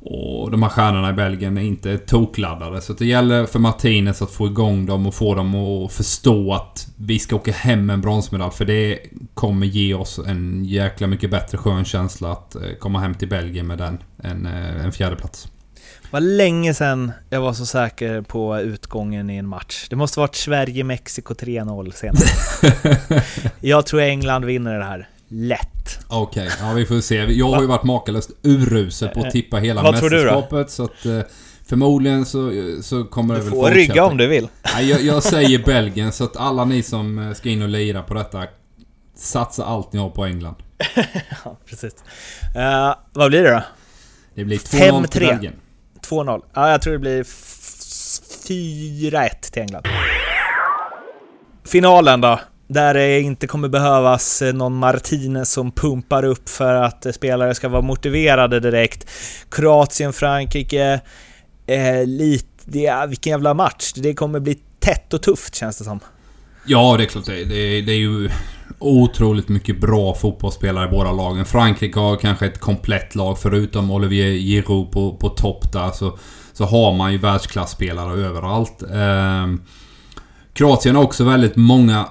och 0.00 0.50
de 0.50 0.62
här 0.62 0.70
stjärnorna 0.70 1.10
i 1.10 1.12
Belgien 1.12 1.58
är 1.58 1.62
inte 1.62 1.98
tokladdade. 1.98 2.80
Så 2.80 2.92
det 2.92 3.06
gäller 3.06 3.46
för 3.46 3.58
Martinez 3.58 4.22
att 4.22 4.30
få 4.30 4.46
igång 4.46 4.86
dem 4.86 5.06
och 5.06 5.14
få 5.14 5.34
dem 5.34 5.54
att 5.54 5.92
förstå 5.92 6.52
att 6.52 6.88
vi 6.96 7.18
ska 7.18 7.36
åka 7.36 7.52
hem 7.52 7.86
med 7.86 7.94
en 7.94 8.00
bronsmedalj. 8.00 8.52
För 8.52 8.64
det 8.64 8.98
kommer 9.34 9.66
ge 9.66 9.94
oss 9.94 10.20
en 10.26 10.64
jäkla 10.64 11.06
mycket 11.06 11.30
bättre 11.30 11.58
skön 11.58 11.84
känsla 11.84 12.32
att 12.32 12.54
eh, 12.54 12.62
komma 12.78 12.98
hem 12.98 13.14
till 13.14 13.28
Belgien 13.28 13.66
med 13.66 13.78
den 13.78 13.98
eh, 14.24 14.30
En, 14.30 14.46
en 14.46 14.92
fjärdeplats 14.92 15.48
var 16.10 16.20
länge 16.20 16.74
sedan 16.74 17.12
jag 17.30 17.40
var 17.40 17.52
så 17.52 17.66
säker 17.66 18.22
på 18.22 18.60
utgången 18.60 19.30
i 19.30 19.36
en 19.36 19.48
match. 19.48 19.86
Det 19.90 19.96
måste 19.96 20.20
varit 20.20 20.34
Sverige-Mexiko 20.34 21.34
3-0 21.34 21.92
senast. 21.92 22.64
jag 23.60 23.86
tror 23.86 24.00
England 24.00 24.44
vinner 24.44 24.78
det 24.78 24.84
här. 24.84 25.08
Lätt. 25.28 25.98
Okej, 26.08 26.46
okay, 26.46 26.58
ja 26.60 26.72
vi 26.72 26.86
får 26.86 27.00
se. 27.00 27.16
Jag 27.16 27.50
har 27.50 27.60
ju 27.60 27.66
varit 27.66 27.84
makalöst 27.84 28.30
urusel 28.42 29.08
på 29.08 29.20
att 29.20 29.30
tippa 29.30 29.56
hela 29.56 29.82
Vad 29.82 29.92
mästerskapet. 29.92 30.70
Så 30.70 30.84
att, 30.84 31.06
eh, 31.06 31.20
Förmodligen 31.68 32.26
så, 32.26 32.52
så 32.82 33.04
kommer 33.04 33.34
det 33.34 33.40
väl 33.40 33.50
fortsätta. 33.50 33.74
Du 33.74 33.86
får 33.86 33.88
rygga 33.88 34.04
om 34.04 34.16
du 34.16 34.26
vill. 34.26 34.48
Nej, 34.74 34.90
jag, 34.90 35.00
jag 35.00 35.22
säger 35.22 35.58
Belgien 35.64 36.12
så 36.12 36.24
att 36.24 36.36
alla 36.36 36.64
ni 36.64 36.82
som 36.82 37.18
eh, 37.18 37.34
ska 37.34 37.48
in 37.48 37.62
och 37.62 37.68
lira 37.68 38.02
på 38.02 38.14
detta 38.14 38.44
Satsa 39.16 39.64
allt 39.64 39.92
ni 39.92 39.98
har 39.98 40.10
på 40.10 40.24
England. 40.24 40.54
ja, 41.44 41.56
precis. 41.66 41.94
Uh, 42.56 42.94
vad 43.12 43.30
blir 43.30 43.42
det 43.42 43.50
då? 43.50 43.62
Det 44.34 44.44
blir 44.44 44.58
2-0 44.58 45.06
till 45.06 45.20
Belgien. 45.20 45.54
2-0. 46.10 46.42
Ja, 46.54 46.70
jag 46.70 46.82
tror 46.82 46.92
det 46.92 46.98
blir 46.98 47.22
4-1 47.22 49.28
till 49.52 49.62
England. 49.62 49.86
Finalen 51.64 52.20
då? 52.20 52.40
Där 52.68 52.94
det 52.94 53.20
inte 53.20 53.46
kommer 53.46 53.68
behövas 53.68 54.42
eh, 54.42 54.54
någon 54.54 54.76
Martinez 54.76 55.52
som 55.52 55.72
pumpar 55.72 56.24
upp 56.24 56.48
för 56.48 56.74
att 56.74 57.06
eh, 57.06 57.12
spelare 57.12 57.54
ska 57.54 57.68
vara 57.68 57.82
motiverade 57.82 58.60
direkt. 58.60 59.10
Kroatien, 59.50 60.12
Frankrike, 60.12 61.00
eh, 61.66 62.06
lite... 62.06 62.46
det, 62.64 63.06
vilken 63.08 63.30
jävla 63.30 63.54
match. 63.54 63.92
Det 63.94 64.14
kommer 64.14 64.40
bli 64.40 64.58
tätt 64.80 65.14
och 65.14 65.22
tufft 65.22 65.54
känns 65.54 65.78
det 65.78 65.84
som. 65.84 66.00
Ja, 66.66 66.94
det 66.98 67.04
är 67.04 67.06
klart 67.06 67.26
det. 67.26 67.44
Det, 67.44 67.80
det 67.80 67.92
är 67.92 67.98
ju 67.98 68.30
otroligt 68.78 69.48
mycket 69.48 69.80
bra 69.80 70.14
fotbollsspelare 70.14 70.88
i 70.88 70.90
båda 70.90 71.12
lagen. 71.12 71.44
Frankrike 71.44 72.00
har 72.00 72.16
kanske 72.16 72.46
ett 72.46 72.60
komplett 72.60 73.14
lag 73.14 73.38
förutom 73.38 73.90
Olivier 73.90 74.32
Giroud 74.32 74.90
på, 74.90 75.16
på 75.16 75.28
topp 75.28 75.72
där. 75.72 75.90
Så, 75.90 76.18
så 76.52 76.64
har 76.64 76.92
man 76.92 77.12
ju 77.12 77.18
världsklasspelare 77.18 78.26
överallt. 78.26 78.82
Eh, 78.82 79.46
Kroatien 80.52 80.96
har 80.96 81.02
också 81.02 81.24
väldigt 81.24 81.56
många 81.56 82.06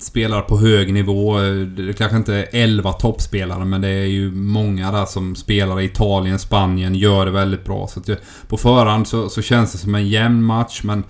spelare 0.00 0.42
på 0.42 0.58
hög 0.58 0.92
nivå. 0.92 1.38
Det 1.76 1.98
kanske 1.98 2.16
inte 2.16 2.34
är 2.34 2.48
11 2.52 2.92
toppspelare 2.92 3.64
men 3.64 3.80
det 3.80 3.88
är 3.88 4.06
ju 4.06 4.30
många 4.32 4.92
där 4.92 5.04
som 5.04 5.36
spelar 5.36 5.80
i 5.80 5.84
Italien, 5.84 6.38
Spanien, 6.38 6.94
gör 6.94 7.26
det 7.26 7.32
väldigt 7.32 7.64
bra. 7.64 7.88
Så 7.88 8.00
att 8.00 8.08
på 8.48 8.56
förhand 8.56 9.08
så, 9.08 9.28
så 9.28 9.42
känns 9.42 9.72
det 9.72 9.78
som 9.78 9.94
en 9.94 10.08
jämn 10.08 10.44
match 10.44 10.80
men 10.82 11.04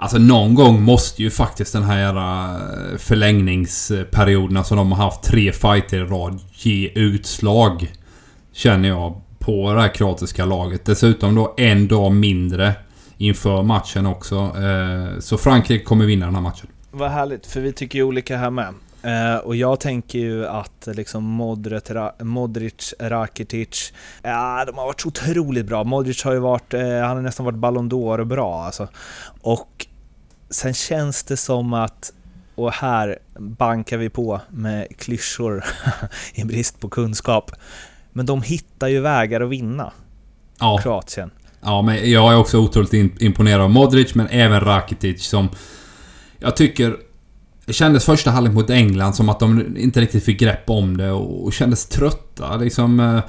Alltså 0.00 0.18
någon 0.18 0.54
gång 0.54 0.82
måste 0.82 1.22
ju 1.22 1.30
faktiskt 1.30 1.72
den 1.72 1.82
här 1.82 1.98
jävla 1.98 2.54
eh, 2.54 2.98
förlängningsperioderna 2.98 4.64
som 4.64 4.76
de 4.76 4.92
har 4.92 5.04
haft 5.04 5.22
tre 5.22 5.52
fighter 5.52 5.96
i 5.96 6.04
rad 6.04 6.40
ge 6.52 6.88
utslag. 6.94 7.92
Känner 8.52 8.88
jag 8.88 9.20
på 9.38 9.72
det 9.72 9.80
här 9.80 9.94
kroatiska 9.94 10.44
laget. 10.44 10.84
Dessutom 10.84 11.34
då 11.34 11.54
en 11.56 11.88
dag 11.88 12.12
mindre 12.12 12.72
inför 13.16 13.62
matchen 13.62 14.06
också. 14.06 14.36
Eh, 14.36 15.18
så 15.20 15.38
Frankrike 15.38 15.84
kommer 15.84 16.04
vinna 16.04 16.26
den 16.26 16.34
här 16.34 16.42
matchen. 16.42 16.66
Vad 16.90 17.10
härligt, 17.10 17.46
för 17.46 17.60
vi 17.60 17.72
tycker 17.72 17.98
ju 17.98 18.04
olika 18.04 18.36
här 18.36 18.50
med. 18.50 18.74
Uh, 19.04 19.36
och 19.36 19.56
jag 19.56 19.80
tänker 19.80 20.18
ju 20.18 20.46
att 20.46 20.88
liksom 20.92 21.24
Modric, 21.24 21.82
Modric 22.20 22.94
Rakitic, 22.98 23.92
ja 24.22 24.64
de 24.66 24.78
har 24.78 24.86
varit 24.86 25.00
så 25.00 25.08
otroligt 25.08 25.66
bra. 25.66 25.84
Modric 25.84 26.24
har 26.24 26.32
ju 26.32 26.38
varit, 26.38 26.74
uh, 26.74 26.80
han 26.80 27.16
har 27.16 27.22
nästan 27.22 27.46
varit 27.46 27.58
Ballon 27.58 27.90
d'Or 27.90 28.24
bra 28.24 28.64
alltså. 28.64 28.88
Och 29.40 29.86
sen 30.50 30.74
känns 30.74 31.22
det 31.22 31.36
som 31.36 31.72
att, 31.72 32.12
och 32.54 32.72
här 32.72 33.18
bankar 33.38 33.96
vi 33.96 34.08
på 34.08 34.40
med 34.50 34.86
klyschor 34.98 35.64
i 36.34 36.44
brist 36.44 36.80
på 36.80 36.88
kunskap, 36.88 37.50
men 38.12 38.26
de 38.26 38.42
hittar 38.42 38.88
ju 38.88 39.00
vägar 39.00 39.40
att 39.40 39.48
vinna. 39.48 39.92
Ja. 40.58 40.78
Kroatien. 40.82 41.30
Ja, 41.60 41.82
men 41.82 42.10
jag 42.10 42.32
är 42.32 42.36
också 42.36 42.58
otroligt 42.58 42.92
imponerad 43.22 43.60
av 43.60 43.70
Modric, 43.70 44.14
men 44.14 44.26
även 44.28 44.60
Rakitic 44.60 45.24
som... 45.24 45.48
Jag 46.38 46.56
tycker... 46.56 46.96
Det 47.64 47.72
kändes 47.72 48.04
första 48.04 48.30
halvlek 48.30 48.54
mot 48.54 48.70
England 48.70 49.14
som 49.14 49.28
att 49.28 49.40
de 49.40 49.76
inte 49.76 50.00
riktigt 50.00 50.24
fick 50.24 50.40
grepp 50.40 50.70
om 50.70 50.96
det 50.96 51.10
och 51.10 51.52
kändes 51.52 51.86
trötta. 51.86 52.56
Liksom... 52.56 53.20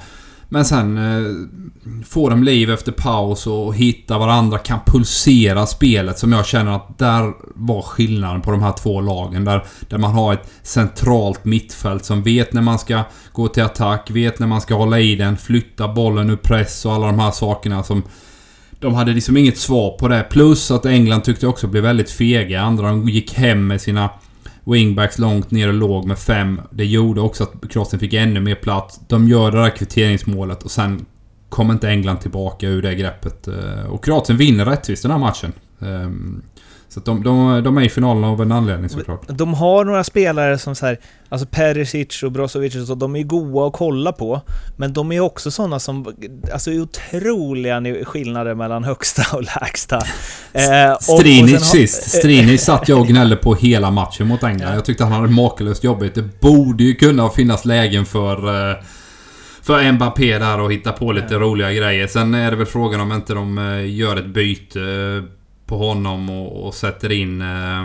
Men 0.52 0.64
sen 0.64 0.98
eh, 0.98 2.02
får 2.06 2.30
de 2.30 2.44
liv 2.44 2.70
efter 2.70 2.92
paus 2.92 3.46
och 3.46 3.74
hittar 3.74 4.18
varandra, 4.18 4.58
kan 4.58 4.78
pulsera 4.86 5.66
spelet 5.66 6.18
som 6.18 6.32
jag 6.32 6.46
känner 6.46 6.76
att 6.76 6.98
där 6.98 7.32
var 7.54 7.82
skillnaden 7.82 8.42
på 8.42 8.50
de 8.50 8.62
här 8.62 8.72
två 8.72 9.00
lagen. 9.00 9.44
Där, 9.44 9.64
där 9.88 9.98
man 9.98 10.12
har 10.12 10.32
ett 10.32 10.50
centralt 10.62 11.44
mittfält 11.44 12.04
som 12.04 12.22
vet 12.22 12.52
när 12.52 12.62
man 12.62 12.78
ska 12.78 13.02
gå 13.32 13.48
till 13.48 13.62
attack, 13.62 14.10
vet 14.10 14.38
när 14.38 14.46
man 14.46 14.60
ska 14.60 14.74
hålla 14.74 15.00
i 15.00 15.16
den, 15.16 15.36
flytta 15.36 15.88
bollen 15.88 16.30
ur 16.30 16.36
press 16.36 16.86
och 16.86 16.92
alla 16.92 17.06
de 17.06 17.18
här 17.18 17.30
sakerna 17.30 17.82
som... 17.82 18.02
De 18.80 18.94
hade 18.94 19.12
liksom 19.12 19.36
inget 19.36 19.58
svar 19.58 19.98
på 19.98 20.08
det. 20.08 20.26
Plus 20.30 20.70
att 20.70 20.86
England 20.86 21.22
tyckte 21.22 21.46
också 21.46 21.66
blev 21.66 21.82
väldigt 21.82 22.10
fega. 22.10 22.60
Andra 22.60 22.88
de 22.88 23.08
gick 23.08 23.34
hem 23.34 23.66
med 23.66 23.80
sina 23.80 24.10
wingbacks 24.64 25.18
långt 25.18 25.50
ner 25.50 25.68
och 25.68 25.74
låg 25.74 26.06
med 26.06 26.18
fem. 26.18 26.60
Det 26.70 26.84
gjorde 26.84 27.20
också 27.20 27.44
att 27.44 27.70
Kroatien 27.70 28.00
fick 28.00 28.14
ännu 28.14 28.40
mer 28.40 28.54
plats. 28.54 29.00
De 29.08 29.28
gör 29.28 29.50
det 29.50 29.58
där 29.58 29.70
kvitteringsmålet 29.76 30.62
och 30.62 30.70
sen 30.70 31.06
kom 31.48 31.70
inte 31.70 31.88
England 31.88 32.18
tillbaka 32.18 32.68
ur 32.68 32.82
det 32.82 32.94
greppet. 32.94 33.48
Eh, 33.48 33.84
och 33.90 34.04
Kroatien 34.04 34.38
vinner 34.38 34.64
rättvist 34.64 35.02
den 35.02 35.12
här 35.12 35.18
matchen. 35.18 35.52
Ehm, 35.80 36.42
så 36.94 37.00
de, 37.00 37.22
de, 37.22 37.62
de 37.64 37.78
är 37.78 37.82
i 37.82 37.88
finalen 37.88 38.24
av 38.24 38.42
en 38.42 38.52
anledning 38.52 38.88
såklart. 38.88 39.20
De 39.28 39.54
har 39.54 39.84
några 39.84 40.04
spelare 40.04 40.58
som 40.58 40.74
så 40.74 40.86
här, 40.86 40.98
alltså 41.28 41.46
Perisic 41.46 42.22
och 42.22 42.32
Brozovic 42.32 42.76
och 42.76 42.86
så, 42.86 42.94
de 42.94 43.16
är 43.16 43.22
goa 43.22 43.66
att 43.66 43.72
kolla 43.72 44.12
på. 44.12 44.40
Men 44.76 44.92
de 44.92 45.12
är 45.12 45.20
också 45.20 45.50
sådana 45.50 45.78
som, 45.78 46.14
alltså 46.52 46.70
är 46.70 46.80
otroliga 46.80 48.04
skillnader 48.04 48.54
mellan 48.54 48.84
högsta 48.84 49.36
och 49.36 49.42
lägsta. 49.42 50.00
Eh, 50.52 50.98
Strinic 51.00 51.70
sist. 51.70 52.10
Strinic 52.10 52.64
satt 52.64 52.88
jag 52.88 53.00
och 53.00 53.06
gnällde 53.08 53.36
på 53.36 53.54
hela 53.54 53.90
matchen 53.90 54.26
mot 54.26 54.42
England. 54.42 54.74
Jag 54.74 54.84
tyckte 54.84 55.04
han 55.04 55.12
hade 55.12 55.28
makalöst 55.28 55.84
jobbigt. 55.84 56.14
Det 56.14 56.40
borde 56.40 56.84
ju 56.84 56.94
kunna 56.94 57.28
finnas 57.28 57.64
lägen 57.64 58.06
för 58.06 58.70
eh, 58.70 58.76
för 59.62 59.92
Mbappé 59.92 60.38
där 60.38 60.60
och 60.60 60.72
hitta 60.72 60.92
på 60.92 61.12
lite 61.12 61.34
ja. 61.34 61.40
roliga 61.40 61.72
grejer. 61.72 62.06
Sen 62.06 62.34
är 62.34 62.50
det 62.50 62.56
väl 62.56 62.66
frågan 62.66 63.00
om 63.00 63.12
inte 63.12 63.34
de 63.34 63.58
eh, 63.58 63.94
gör 63.94 64.16
ett 64.16 64.26
byte 64.26 64.80
på 65.70 65.78
honom 65.78 66.30
och, 66.30 66.66
och 66.66 66.74
sätter 66.74 67.12
in 67.12 67.42
eh, 67.42 67.82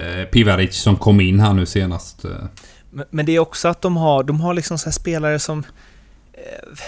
eh, 0.00 0.24
Pivaric 0.24 0.76
som 0.76 0.96
kom 0.96 1.20
in 1.20 1.40
här 1.40 1.52
nu 1.52 1.66
senast. 1.66 2.24
Men, 2.90 3.06
men, 3.10 3.26
det 3.26 3.32
är 3.32 3.38
också 3.38 3.68
att 3.68 3.82
de 3.82 3.96
har, 3.96 4.22
de 4.22 4.40
har 4.40 4.54
liksom 4.54 4.78
så 4.78 4.92
spelare 4.92 5.38
som... 5.38 5.64
Eh, 6.32 6.78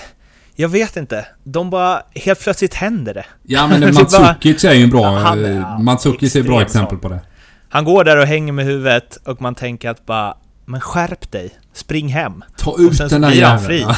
jag 0.55 0.69
vet 0.69 0.97
inte. 0.97 1.27
De 1.45 1.71
bara... 1.71 2.03
Helt 2.15 2.41
plötsligt 2.41 2.75
händer 2.75 3.15
det. 3.15 3.25
Ja 3.43 3.67
men 3.67 3.81
Mandzukic 3.95 4.65
är 4.65 4.75
ju 4.75 4.83
en 4.83 4.91
bra... 4.91 5.19
Han, 5.19 5.55
ja, 5.55 5.79
Mandzukic 5.79 6.37
är 6.37 6.41
ett 6.41 6.47
bra 6.47 6.63
exempel 6.63 6.99
på 6.99 7.09
det. 7.09 7.21
Han 7.69 7.85
går 7.85 8.05
där 8.05 8.17
och 8.17 8.27
hänger 8.27 8.53
med 8.53 8.65
huvudet 8.65 9.19
och 9.25 9.43
man 9.43 9.55
tänker 9.55 9.91
att 9.91 10.07
bara... 10.07 10.37
Men 10.65 10.81
skärp 10.81 11.31
dig! 11.31 11.51
Spring 11.73 12.09
hem! 12.09 12.45
Ta 12.57 12.77
ut 12.79 12.91
och 12.91 12.97
sen 12.97 13.09
den 13.09 13.21
där 13.21 13.31
jäveln! 13.31 13.95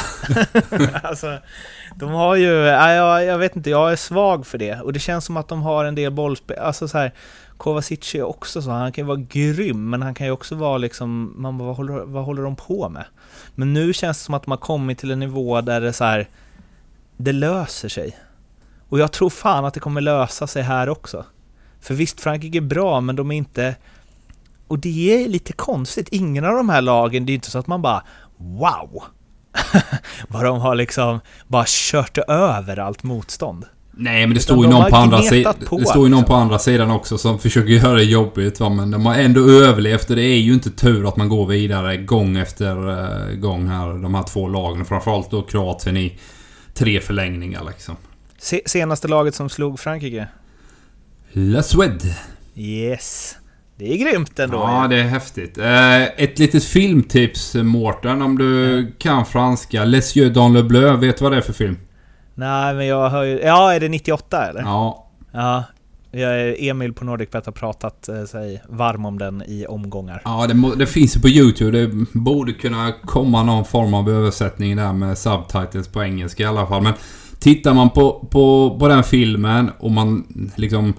alltså, 1.03 1.37
de 1.95 2.09
har 2.11 2.35
ju, 2.35 2.51
jag, 2.51 3.25
jag 3.25 3.37
vet 3.37 3.55
inte, 3.55 3.69
jag 3.69 3.91
är 3.91 3.95
svag 3.95 4.47
för 4.47 4.57
det. 4.57 4.81
Och 4.81 4.93
det 4.93 4.99
känns 4.99 5.25
som 5.25 5.37
att 5.37 5.47
de 5.47 5.61
har 5.61 5.85
en 5.85 5.95
del 5.95 6.11
bollspel, 6.11 6.59
alltså 6.59 6.87
så 6.87 6.97
här, 6.97 7.13
Kovacic 7.57 8.15
är 8.15 8.23
också 8.23 8.61
så, 8.61 8.71
han 8.71 8.91
kan 8.91 9.03
ju 9.03 9.07
vara 9.07 9.25
grym, 9.29 9.89
men 9.89 10.01
han 10.01 10.13
kan 10.13 10.27
ju 10.27 10.33
också 10.33 10.55
vara 10.55 10.77
liksom, 10.77 11.33
man 11.37 11.57
bara, 11.57 11.67
vad 11.67 11.75
håller, 11.75 11.93
vad 11.93 12.25
håller 12.25 12.43
de 12.43 12.55
på 12.55 12.89
med? 12.89 13.05
Men 13.55 13.73
nu 13.73 13.93
känns 13.93 14.17
det 14.17 14.23
som 14.23 14.33
att 14.33 14.43
de 14.43 14.51
har 14.51 14.57
kommit 14.57 14.97
till 14.97 15.11
en 15.11 15.19
nivå 15.19 15.61
där 15.61 15.81
det 15.81 15.93
så 15.93 16.03
här, 16.03 16.27
det 17.17 17.31
löser 17.31 17.89
sig. 17.89 18.17
Och 18.89 18.99
jag 18.99 19.11
tror 19.11 19.29
fan 19.29 19.65
att 19.65 19.73
det 19.73 19.79
kommer 19.79 20.01
lösa 20.01 20.47
sig 20.47 20.63
här 20.63 20.89
också. 20.89 21.25
För 21.81 21.93
visst, 21.93 22.21
Frankrike 22.21 22.57
är 22.57 22.61
bra, 22.61 23.01
men 23.01 23.15
de 23.15 23.31
är 23.31 23.35
inte... 23.35 23.75
Och 24.67 24.79
det 24.79 25.23
är 25.23 25.29
lite 25.29 25.53
konstigt, 25.53 26.09
ingen 26.11 26.45
av 26.45 26.55
de 26.55 26.69
här 26.69 26.81
lagen, 26.81 27.25
det 27.25 27.31
är 27.31 27.35
inte 27.35 27.51
så 27.51 27.59
att 27.59 27.67
man 27.67 27.81
bara 27.81 28.03
”Wow!” 28.37 29.03
Vad 30.27 30.45
de 30.45 30.59
har 30.59 30.75
liksom 30.75 31.19
bara 31.47 31.65
kört 31.67 32.17
över 32.17 32.79
allt 32.79 33.03
motstånd. 33.03 33.65
Nej 33.93 34.27
men 34.27 34.35
det 34.35 34.41
står 34.41 34.65
ju 34.65 34.71
någon 34.71 34.89
på 34.89 34.95
andra 34.95 35.21
sidan. 35.21 35.55
Det 35.59 35.85
står 35.85 36.03
ju 36.03 36.09
någon 36.09 36.23
på 36.23 36.33
andra 36.33 36.59
sidan 36.59 36.91
också 36.91 37.17
som 37.17 37.39
försöker 37.39 37.69
göra 37.69 37.93
det 37.93 38.03
jobbigt 38.03 38.59
va? 38.59 38.69
Men 38.69 38.91
de 38.91 39.05
har 39.05 39.15
ändå 39.15 39.49
överlevt 39.49 40.09
och 40.09 40.15
det 40.15 40.23
är 40.23 40.39
ju 40.39 40.53
inte 40.53 40.71
tur 40.71 41.07
att 41.07 41.15
man 41.15 41.29
går 41.29 41.45
vidare 41.47 41.97
gång 41.97 42.37
efter 42.37 42.89
uh, 42.89 43.35
gång 43.35 43.67
här. 43.67 43.87
De 44.01 44.15
här 44.15 44.23
två 44.23 44.47
lagen. 44.47 44.85
Framförallt 44.85 45.31
då 45.31 45.41
Kroatien 45.41 45.97
i 45.97 46.19
tre 46.73 47.01
förlängningar 47.01 47.63
liksom. 47.63 47.95
Se 48.37 48.61
senaste 48.65 49.07
laget 49.07 49.35
som 49.35 49.49
slog 49.49 49.79
Frankrike? 49.79 50.27
La 51.31 51.61
Suède. 51.61 52.15
Yes. 52.55 53.35
Det 53.81 53.93
är 53.93 53.97
grymt 53.97 54.39
ändå. 54.39 54.57
Ja, 54.57 54.87
det 54.89 54.99
är 54.99 55.03
häftigt. 55.03 55.57
Eh, 55.57 56.03
ett 56.03 56.39
litet 56.39 56.63
filmtips 56.63 57.55
Mårten, 57.55 58.21
om 58.21 58.37
du 58.37 58.79
ja. 58.79 58.91
kan 58.97 59.25
franska. 59.25 59.85
Les 59.85 60.17
yeux 60.17 60.33
dans 60.33 60.53
le 60.53 60.63
bleu, 60.63 60.97
vet 60.97 61.17
du 61.17 61.23
vad 61.23 61.31
det 61.31 61.37
är 61.37 61.41
för 61.41 61.53
film? 61.53 61.77
Nej, 62.35 62.73
men 62.73 62.87
jag 62.87 63.09
hör 63.09 63.23
ju... 63.23 63.39
Ja, 63.39 63.73
är 63.73 63.79
det 63.79 63.89
98 63.89 64.49
eller? 64.49 64.61
Ja. 64.61 65.07
Ja. 65.31 65.63
Emil 66.57 66.93
på 66.93 67.05
NordicBet 67.05 67.45
har 67.45 67.53
pratat 67.53 68.09
eh, 68.09 68.23
sig 68.23 68.61
varm 68.69 69.05
om 69.05 69.17
den 69.17 69.41
i 69.41 69.65
omgångar. 69.65 70.21
Ja, 70.25 70.47
det, 70.47 70.75
det 70.75 70.85
finns 70.85 71.17
ju 71.17 71.21
på 71.21 71.29
YouTube. 71.29 71.79
Det 71.79 72.05
borde 72.13 72.53
kunna 72.53 72.91
komma 73.05 73.43
någon 73.43 73.65
form 73.65 73.93
av 73.93 74.09
översättning 74.09 74.75
där 74.75 74.93
med 74.93 75.17
subtitles 75.17 75.87
på 75.87 76.03
engelska 76.03 76.43
i 76.43 76.45
alla 76.45 76.67
fall. 76.67 76.83
Men 76.83 76.93
tittar 77.39 77.73
man 77.73 77.89
på, 77.89 78.27
på, 78.31 78.77
på 78.79 78.87
den 78.87 79.03
filmen 79.03 79.71
och 79.79 79.91
man 79.91 80.27
liksom 80.55 80.93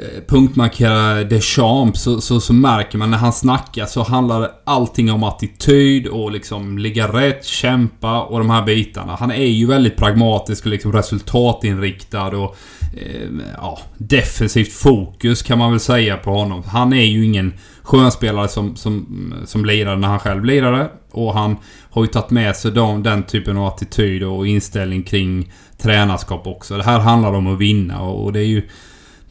Eh, 0.00 0.22
punktmarkera 0.26 1.24
Deschamps 1.24 2.02
så, 2.02 2.20
så, 2.20 2.40
så 2.40 2.52
märker 2.52 2.98
man 2.98 3.10
när 3.10 3.18
han 3.18 3.32
snackar 3.32 3.86
så 3.86 4.02
handlar 4.02 4.50
allting 4.64 5.12
om 5.12 5.24
attityd 5.24 6.06
och 6.06 6.32
liksom 6.32 6.78
ligga 6.78 7.06
rätt, 7.06 7.44
kämpa 7.44 8.22
och 8.22 8.38
de 8.38 8.50
här 8.50 8.62
bitarna. 8.62 9.16
Han 9.16 9.30
är 9.30 9.46
ju 9.46 9.66
väldigt 9.66 9.96
pragmatisk 9.96 10.64
och 10.64 10.70
liksom 10.70 10.92
resultatinriktad 10.92 12.26
och 12.26 12.56
eh, 12.96 13.28
ja, 13.56 13.78
defensivt 13.98 14.72
fokus 14.72 15.42
kan 15.42 15.58
man 15.58 15.70
väl 15.70 15.80
säga 15.80 16.16
på 16.16 16.30
honom. 16.30 16.62
Han 16.66 16.92
är 16.92 17.04
ju 17.04 17.24
ingen 17.24 17.54
skönspelare 17.82 18.48
som, 18.48 18.76
som, 18.76 19.34
som 19.46 19.64
lirade 19.64 19.96
när 19.96 20.08
han 20.08 20.20
själv 20.20 20.44
lirade. 20.44 20.90
Och 21.10 21.34
han 21.34 21.56
har 21.90 22.02
ju 22.02 22.08
tagit 22.08 22.30
med 22.30 22.56
sig 22.56 22.70
de, 22.70 23.02
den 23.02 23.22
typen 23.22 23.56
av 23.56 23.66
attityd 23.66 24.22
och 24.22 24.46
inställning 24.46 25.02
kring 25.02 25.52
tränarskap 25.78 26.46
också. 26.46 26.76
Det 26.76 26.84
här 26.84 26.98
handlar 26.98 27.32
om 27.32 27.46
att 27.46 27.58
vinna 27.58 28.00
och 28.00 28.32
det 28.32 28.40
är 28.40 28.46
ju... 28.46 28.68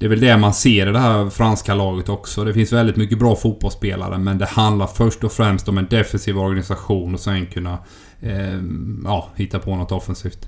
Det 0.01 0.07
är 0.07 0.09
väl 0.09 0.19
det 0.19 0.37
man 0.37 0.53
ser 0.53 0.87
i 0.87 0.91
det 0.91 0.99
här 0.99 1.29
franska 1.29 1.75
laget 1.75 2.09
också. 2.09 2.43
Det 2.43 2.53
finns 2.53 2.73
väldigt 2.73 2.95
mycket 2.95 3.19
bra 3.19 3.35
fotbollsspelare 3.35 4.17
men 4.17 4.37
det 4.37 4.45
handlar 4.45 4.87
först 4.87 5.23
och 5.23 5.31
främst 5.31 5.67
om 5.67 5.77
en 5.77 5.87
defensiv 5.89 6.39
organisation 6.39 7.13
och 7.13 7.19
sen 7.19 7.45
kunna 7.45 7.77
eh, 8.21 8.59
ja, 9.03 9.29
hitta 9.35 9.59
på 9.59 9.75
något 9.75 9.91
offensivt. 9.91 10.47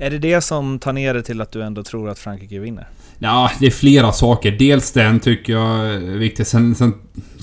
Är 0.00 0.10
det 0.10 0.18
det 0.18 0.40
som 0.40 0.78
tar 0.78 0.92
ner 0.92 1.14
det 1.14 1.22
till 1.22 1.40
att 1.40 1.52
du 1.52 1.62
ändå 1.62 1.82
tror 1.82 2.08
att 2.08 2.18
Frankrike 2.18 2.58
vinner? 2.58 2.88
Ja, 3.18 3.50
det 3.60 3.66
är 3.66 3.70
flera 3.70 4.12
saker. 4.12 4.50
Dels 4.50 4.92
den 4.92 5.20
tycker 5.20 5.52
jag 5.52 5.86
är 5.86 5.98
viktig. 5.98 6.46
Sen, 6.46 6.74
sen 6.74 6.94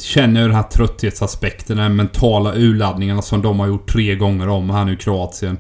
känner 0.02 0.42
jag 0.42 0.50
den 0.50 0.56
här 0.56 0.64
trötthetsaspekten, 0.64 1.78
den 1.78 1.96
mentala 1.96 2.56
urladdningarna 2.56 3.22
som 3.22 3.42
de 3.42 3.60
har 3.60 3.68
gjort 3.68 3.92
tre 3.92 4.16
gånger 4.16 4.48
om 4.48 4.70
här 4.70 4.86
nu 4.86 4.94
i 4.94 4.98
Kroatien. 4.98 5.58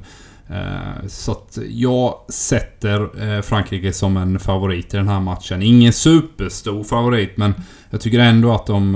Eh, 0.49 1.07
så 1.07 1.31
att 1.31 1.57
jag 1.69 2.15
sätter 2.29 3.23
eh, 3.23 3.41
Frankrike 3.41 3.93
som 3.93 4.17
en 4.17 4.39
favorit 4.39 4.93
i 4.93 4.97
den 4.97 5.07
här 5.07 5.19
matchen. 5.19 5.61
Ingen 5.61 5.93
superstor 5.93 6.83
favorit, 6.83 7.37
men 7.37 7.53
jag 7.89 8.01
tycker 8.01 8.19
ändå 8.19 8.53
att 8.53 8.65
de 8.65 8.95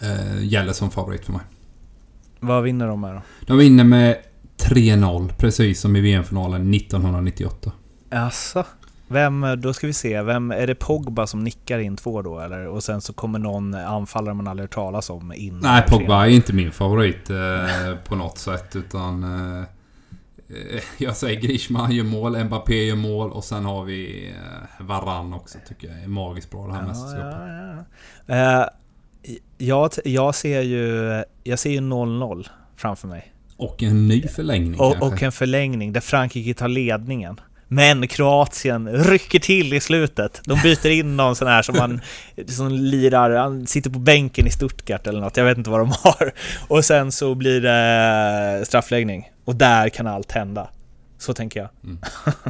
äh, 0.00 0.44
gäller 0.44 0.72
som 0.72 0.90
favorit 0.90 1.24
för 1.24 1.32
mig. 1.32 1.42
Vad 2.40 2.62
vinner 2.62 2.86
de 2.86 3.00
med 3.00 3.14
då? 3.14 3.20
De 3.46 3.58
vinner 3.58 3.84
med 3.84 4.16
3-0, 4.58 5.32
precis 5.38 5.80
som 5.80 5.96
i 5.96 6.00
VM-finalen 6.00 6.74
1998. 6.74 7.72
Alltså, 8.10 8.64
vem, 9.08 9.46
då 9.58 9.72
ska 9.72 9.86
vi 9.86 9.92
se, 9.92 10.22
vem, 10.22 10.50
är 10.50 10.66
det 10.66 10.74
Pogba 10.74 11.26
som 11.26 11.44
nickar 11.44 11.78
in 11.78 11.96
två 11.96 12.22
då 12.22 12.40
eller? 12.40 12.66
Och 12.66 12.84
sen 12.84 13.00
så 13.00 13.12
kommer 13.12 13.38
någon 13.38 13.74
anfallare 13.74 14.34
man 14.34 14.46
aldrig 14.48 14.64
hört 14.64 14.74
talas 14.74 15.10
om 15.10 15.32
in? 15.32 15.60
Nej, 15.62 15.82
Pogba 15.88 16.24
är 16.26 16.30
inte 16.30 16.52
min 16.52 16.72
favorit 16.72 17.30
eh, 17.30 17.96
på 18.04 18.16
något 18.16 18.38
sätt 18.38 18.76
utan... 18.76 19.24
Eh, 19.58 19.64
jag 20.98 21.16
säger 21.16 21.40
Grishman 21.40 21.92
gör 21.92 22.04
mål, 22.04 22.44
Mbappé 22.44 22.84
gör 22.84 22.96
mål 22.96 23.32
och 23.32 23.44
sen 23.44 23.64
har 23.64 23.84
vi 23.84 24.28
eh, 24.28 24.86
Varann 24.86 25.32
också 25.32 25.58
tycker 25.68 25.88
jag 25.88 26.02
är 26.02 26.08
magiskt 26.08 26.50
bra 26.50 26.66
det 26.66 26.72
här 26.72 26.80
ja, 26.80 26.86
mästerskapet. 26.86 27.40
Ja, 28.26 28.34
ja. 28.36 28.62
Eh, 28.62 28.68
jag, 29.58 29.90
jag 30.04 30.34
ser 30.34 30.60
ju... 30.60 31.24
Jag 31.44 31.58
ser 31.58 31.70
ju 31.70 31.80
0-0 31.80 32.46
framför 32.76 33.08
mig. 33.08 33.32
Och 33.56 33.82
en 33.82 34.08
ny 34.08 34.22
förlängning 34.22 34.80
och, 34.80 35.02
och 35.02 35.22
en 35.22 35.32
förlängning 35.32 35.92
där 35.92 36.00
Frankrike 36.00 36.54
tar 36.54 36.68
ledningen. 36.68 37.40
Men 37.68 38.08
Kroatien 38.08 38.88
rycker 38.88 39.38
till 39.38 39.74
i 39.74 39.80
slutet. 39.80 40.40
De 40.44 40.58
byter 40.62 40.86
in 40.86 41.16
någon 41.16 41.36
sån 41.36 41.48
här 41.48 41.62
som 41.62 41.76
man 41.76 42.00
som 42.46 42.72
lirar, 42.72 43.30
han 43.30 43.66
sitter 43.66 43.90
på 43.90 43.98
bänken 43.98 44.46
i 44.46 44.50
Stuttgart 44.50 45.06
eller 45.06 45.20
något, 45.20 45.36
jag 45.36 45.44
vet 45.44 45.58
inte 45.58 45.70
vad 45.70 45.80
de 45.80 45.92
har. 46.02 46.32
Och 46.68 46.84
sen 46.84 47.12
så 47.12 47.34
blir 47.34 47.60
det 47.60 48.66
straffläggning. 48.66 49.30
Och 49.44 49.56
där 49.56 49.88
kan 49.88 50.06
allt 50.06 50.32
hända. 50.32 50.68
Så 51.18 51.34
tänker 51.34 51.60
jag. 51.60 51.68
Mm. 51.84 51.98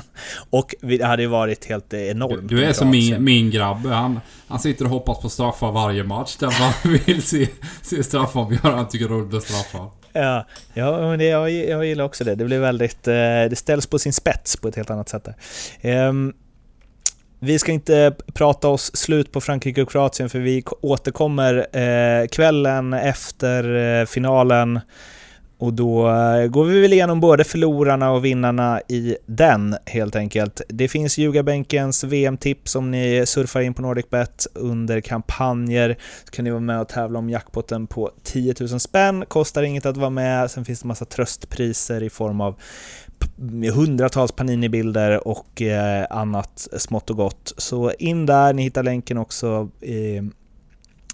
och 0.51 0.75
det 0.81 1.05
hade 1.05 1.23
ju 1.23 1.29
varit 1.29 1.65
helt 1.65 1.95
enormt. 1.95 2.49
Du, 2.49 2.57
du 2.57 2.65
är 2.65 2.73
som 2.73 2.91
min, 2.91 3.25
min 3.25 3.51
grabb. 3.51 3.87
Han, 3.87 4.21
han 4.49 4.59
sitter 4.59 4.85
och 4.85 4.91
hoppas 4.91 5.21
på 5.23 5.29
straffar 5.29 5.73
varje 5.73 6.05
match. 6.05 6.37
Därför 6.41 6.65
han 6.65 6.99
vill 7.07 7.23
se, 7.23 7.49
se 7.83 8.03
straffavgörare. 8.03 8.77
Han 8.77 8.89
tycker 8.89 9.09
det 9.09 9.15
är 9.15 9.19
roligt 9.19 9.33
med 9.33 9.43
straffar. 9.43 9.98
Ja, 10.13 10.47
ja 10.75 11.01
men 11.01 11.19
det, 11.19 11.25
jag, 11.25 11.51
jag 11.51 11.87
gillar 11.87 12.05
också 12.05 12.25
det. 12.25 12.35
Det 12.35 12.45
blir 12.45 12.59
väldigt... 12.59 13.09
Eh, 13.09 13.13
det 13.51 13.59
ställs 13.59 13.87
på 13.87 13.99
sin 13.99 14.13
spets 14.13 14.57
på 14.57 14.69
ett 14.69 14.77
helt 14.77 14.91
annat 14.91 15.09
sätt 15.09 15.29
där. 15.83 16.09
Um, 16.09 16.35
vi 17.41 17.59
ska 17.59 17.73
inte 17.73 18.15
prata 18.35 18.69
oss 18.69 18.97
slut 18.97 19.33
på 19.33 19.41
Frankrike 19.41 19.83
och 19.83 19.91
Kroatien 19.91 20.29
för 20.29 20.39
vi 20.39 20.65
återkommer 20.81 21.77
eh, 21.77 22.27
kvällen 22.27 22.93
efter 22.93 23.77
eh, 24.01 24.07
finalen 24.07 24.81
och 25.59 25.73
då 25.73 26.09
eh, 26.09 26.47
går 26.47 26.65
vi 26.65 26.81
väl 26.81 26.93
igenom 26.93 27.21
både 27.21 27.45
förlorarna 27.45 28.11
och 28.11 28.25
vinnarna 28.25 28.81
i 28.89 29.17
den 29.27 29.77
helt 29.87 30.17
enkelt. 30.17 30.61
Det 30.69 30.89
finns 30.89 31.19
Ljugarbänkens 31.19 32.05
VM-tips 32.05 32.77
om 32.77 32.91
ni 32.91 33.27
surfar 33.27 33.61
in 33.61 33.75
på 33.75 33.83
NordicBet 33.83 34.47
under 34.55 35.01
kampanjer. 35.01 35.97
Så 36.25 36.31
kan 36.31 36.45
ni 36.45 36.51
vara 36.51 36.61
med 36.61 36.81
och 36.81 36.89
tävla 36.89 37.19
om 37.19 37.31
jackpotten 37.31 37.87
på 37.87 38.11
10 38.23 38.55
000 38.61 38.81
spänn. 38.81 39.25
Kostar 39.29 39.63
inget 39.63 39.87
att 39.87 39.97
vara 39.97 40.11
med. 40.11 40.51
Sen 40.51 40.65
finns 40.65 40.81
det 40.81 40.89
massa 40.89 41.05
tröstpriser 41.05 42.03
i 42.03 42.11
form 42.11 42.41
av 42.41 42.55
hundratals 43.75 44.33
Panini-bilder 44.33 45.29
och 45.29 45.63
eh, 45.63 46.07
annat 46.11 46.69
smått 46.77 47.11
och 47.11 47.17
gott. 47.17 47.55
Så 47.57 47.93
in 47.99 48.27
där, 48.27 48.53
ni 48.53 48.63
hittar 48.63 48.83
länken 48.83 49.19
också 49.19 49.69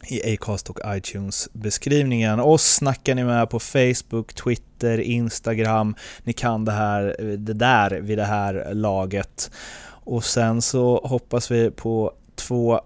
i 0.09 0.35
Acast 0.35 0.71
och 0.71 0.79
iTunes-beskrivningen. 0.87 2.41
Oss 2.41 2.75
snackar 2.75 3.15
ni 3.15 3.25
med 3.25 3.51
på 3.51 3.61
Facebook, 3.61 4.35
Twitter, 4.35 5.01
Instagram. 5.01 5.95
Ni 6.23 6.33
kan 6.33 6.65
det, 6.65 6.73
här, 6.73 7.17
det 7.37 7.53
där 7.53 7.91
vid 7.91 8.19
det 8.19 8.25
här 8.25 8.75
laget. 8.75 9.51
Och 9.87 10.25
sen 10.25 10.63
så 10.63 11.01
hoppas 11.05 11.51
vi 11.51 11.71
på 11.71 12.13
två 12.37 12.81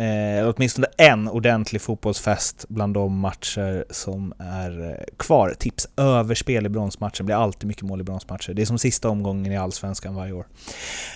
eller 0.00 0.54
åtminstone 0.56 0.86
en 0.96 1.28
ordentlig 1.28 1.82
fotbollsfest 1.82 2.64
bland 2.68 2.94
de 2.94 3.18
matcher 3.18 3.84
som 3.90 4.32
är 4.38 4.90
eh, 4.90 5.16
kvar. 5.16 5.54
Tips 5.58 5.88
överspel 5.96 6.66
i 6.66 6.68
bronsmatchen, 6.68 7.26
blir 7.26 7.36
alltid 7.36 7.68
mycket 7.68 7.82
mål 7.82 8.00
i 8.00 8.04
bronsmatcher. 8.04 8.54
Det 8.54 8.62
är 8.62 8.66
som 8.66 8.78
sista 8.78 9.08
omgången 9.08 9.52
i 9.52 9.56
Allsvenskan 9.56 10.14
varje 10.14 10.32
år. 10.32 10.46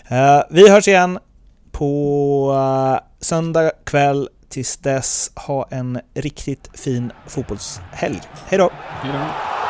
Eh, 0.09 0.43
vi 0.51 0.71
hörs 0.71 0.89
igen 0.89 1.19
på 1.73 2.57
söndag 3.21 3.71
kväll 3.85 4.29
Tills 4.53 4.77
dess, 4.77 5.33
ha 5.35 5.69
en 5.71 6.01
riktigt 6.15 6.71
fin 6.75 7.13
fotbollshelg. 7.27 8.21
Hej 8.47 8.59
då! 8.59 8.71
Hej 9.03 9.13
då! 9.13 9.62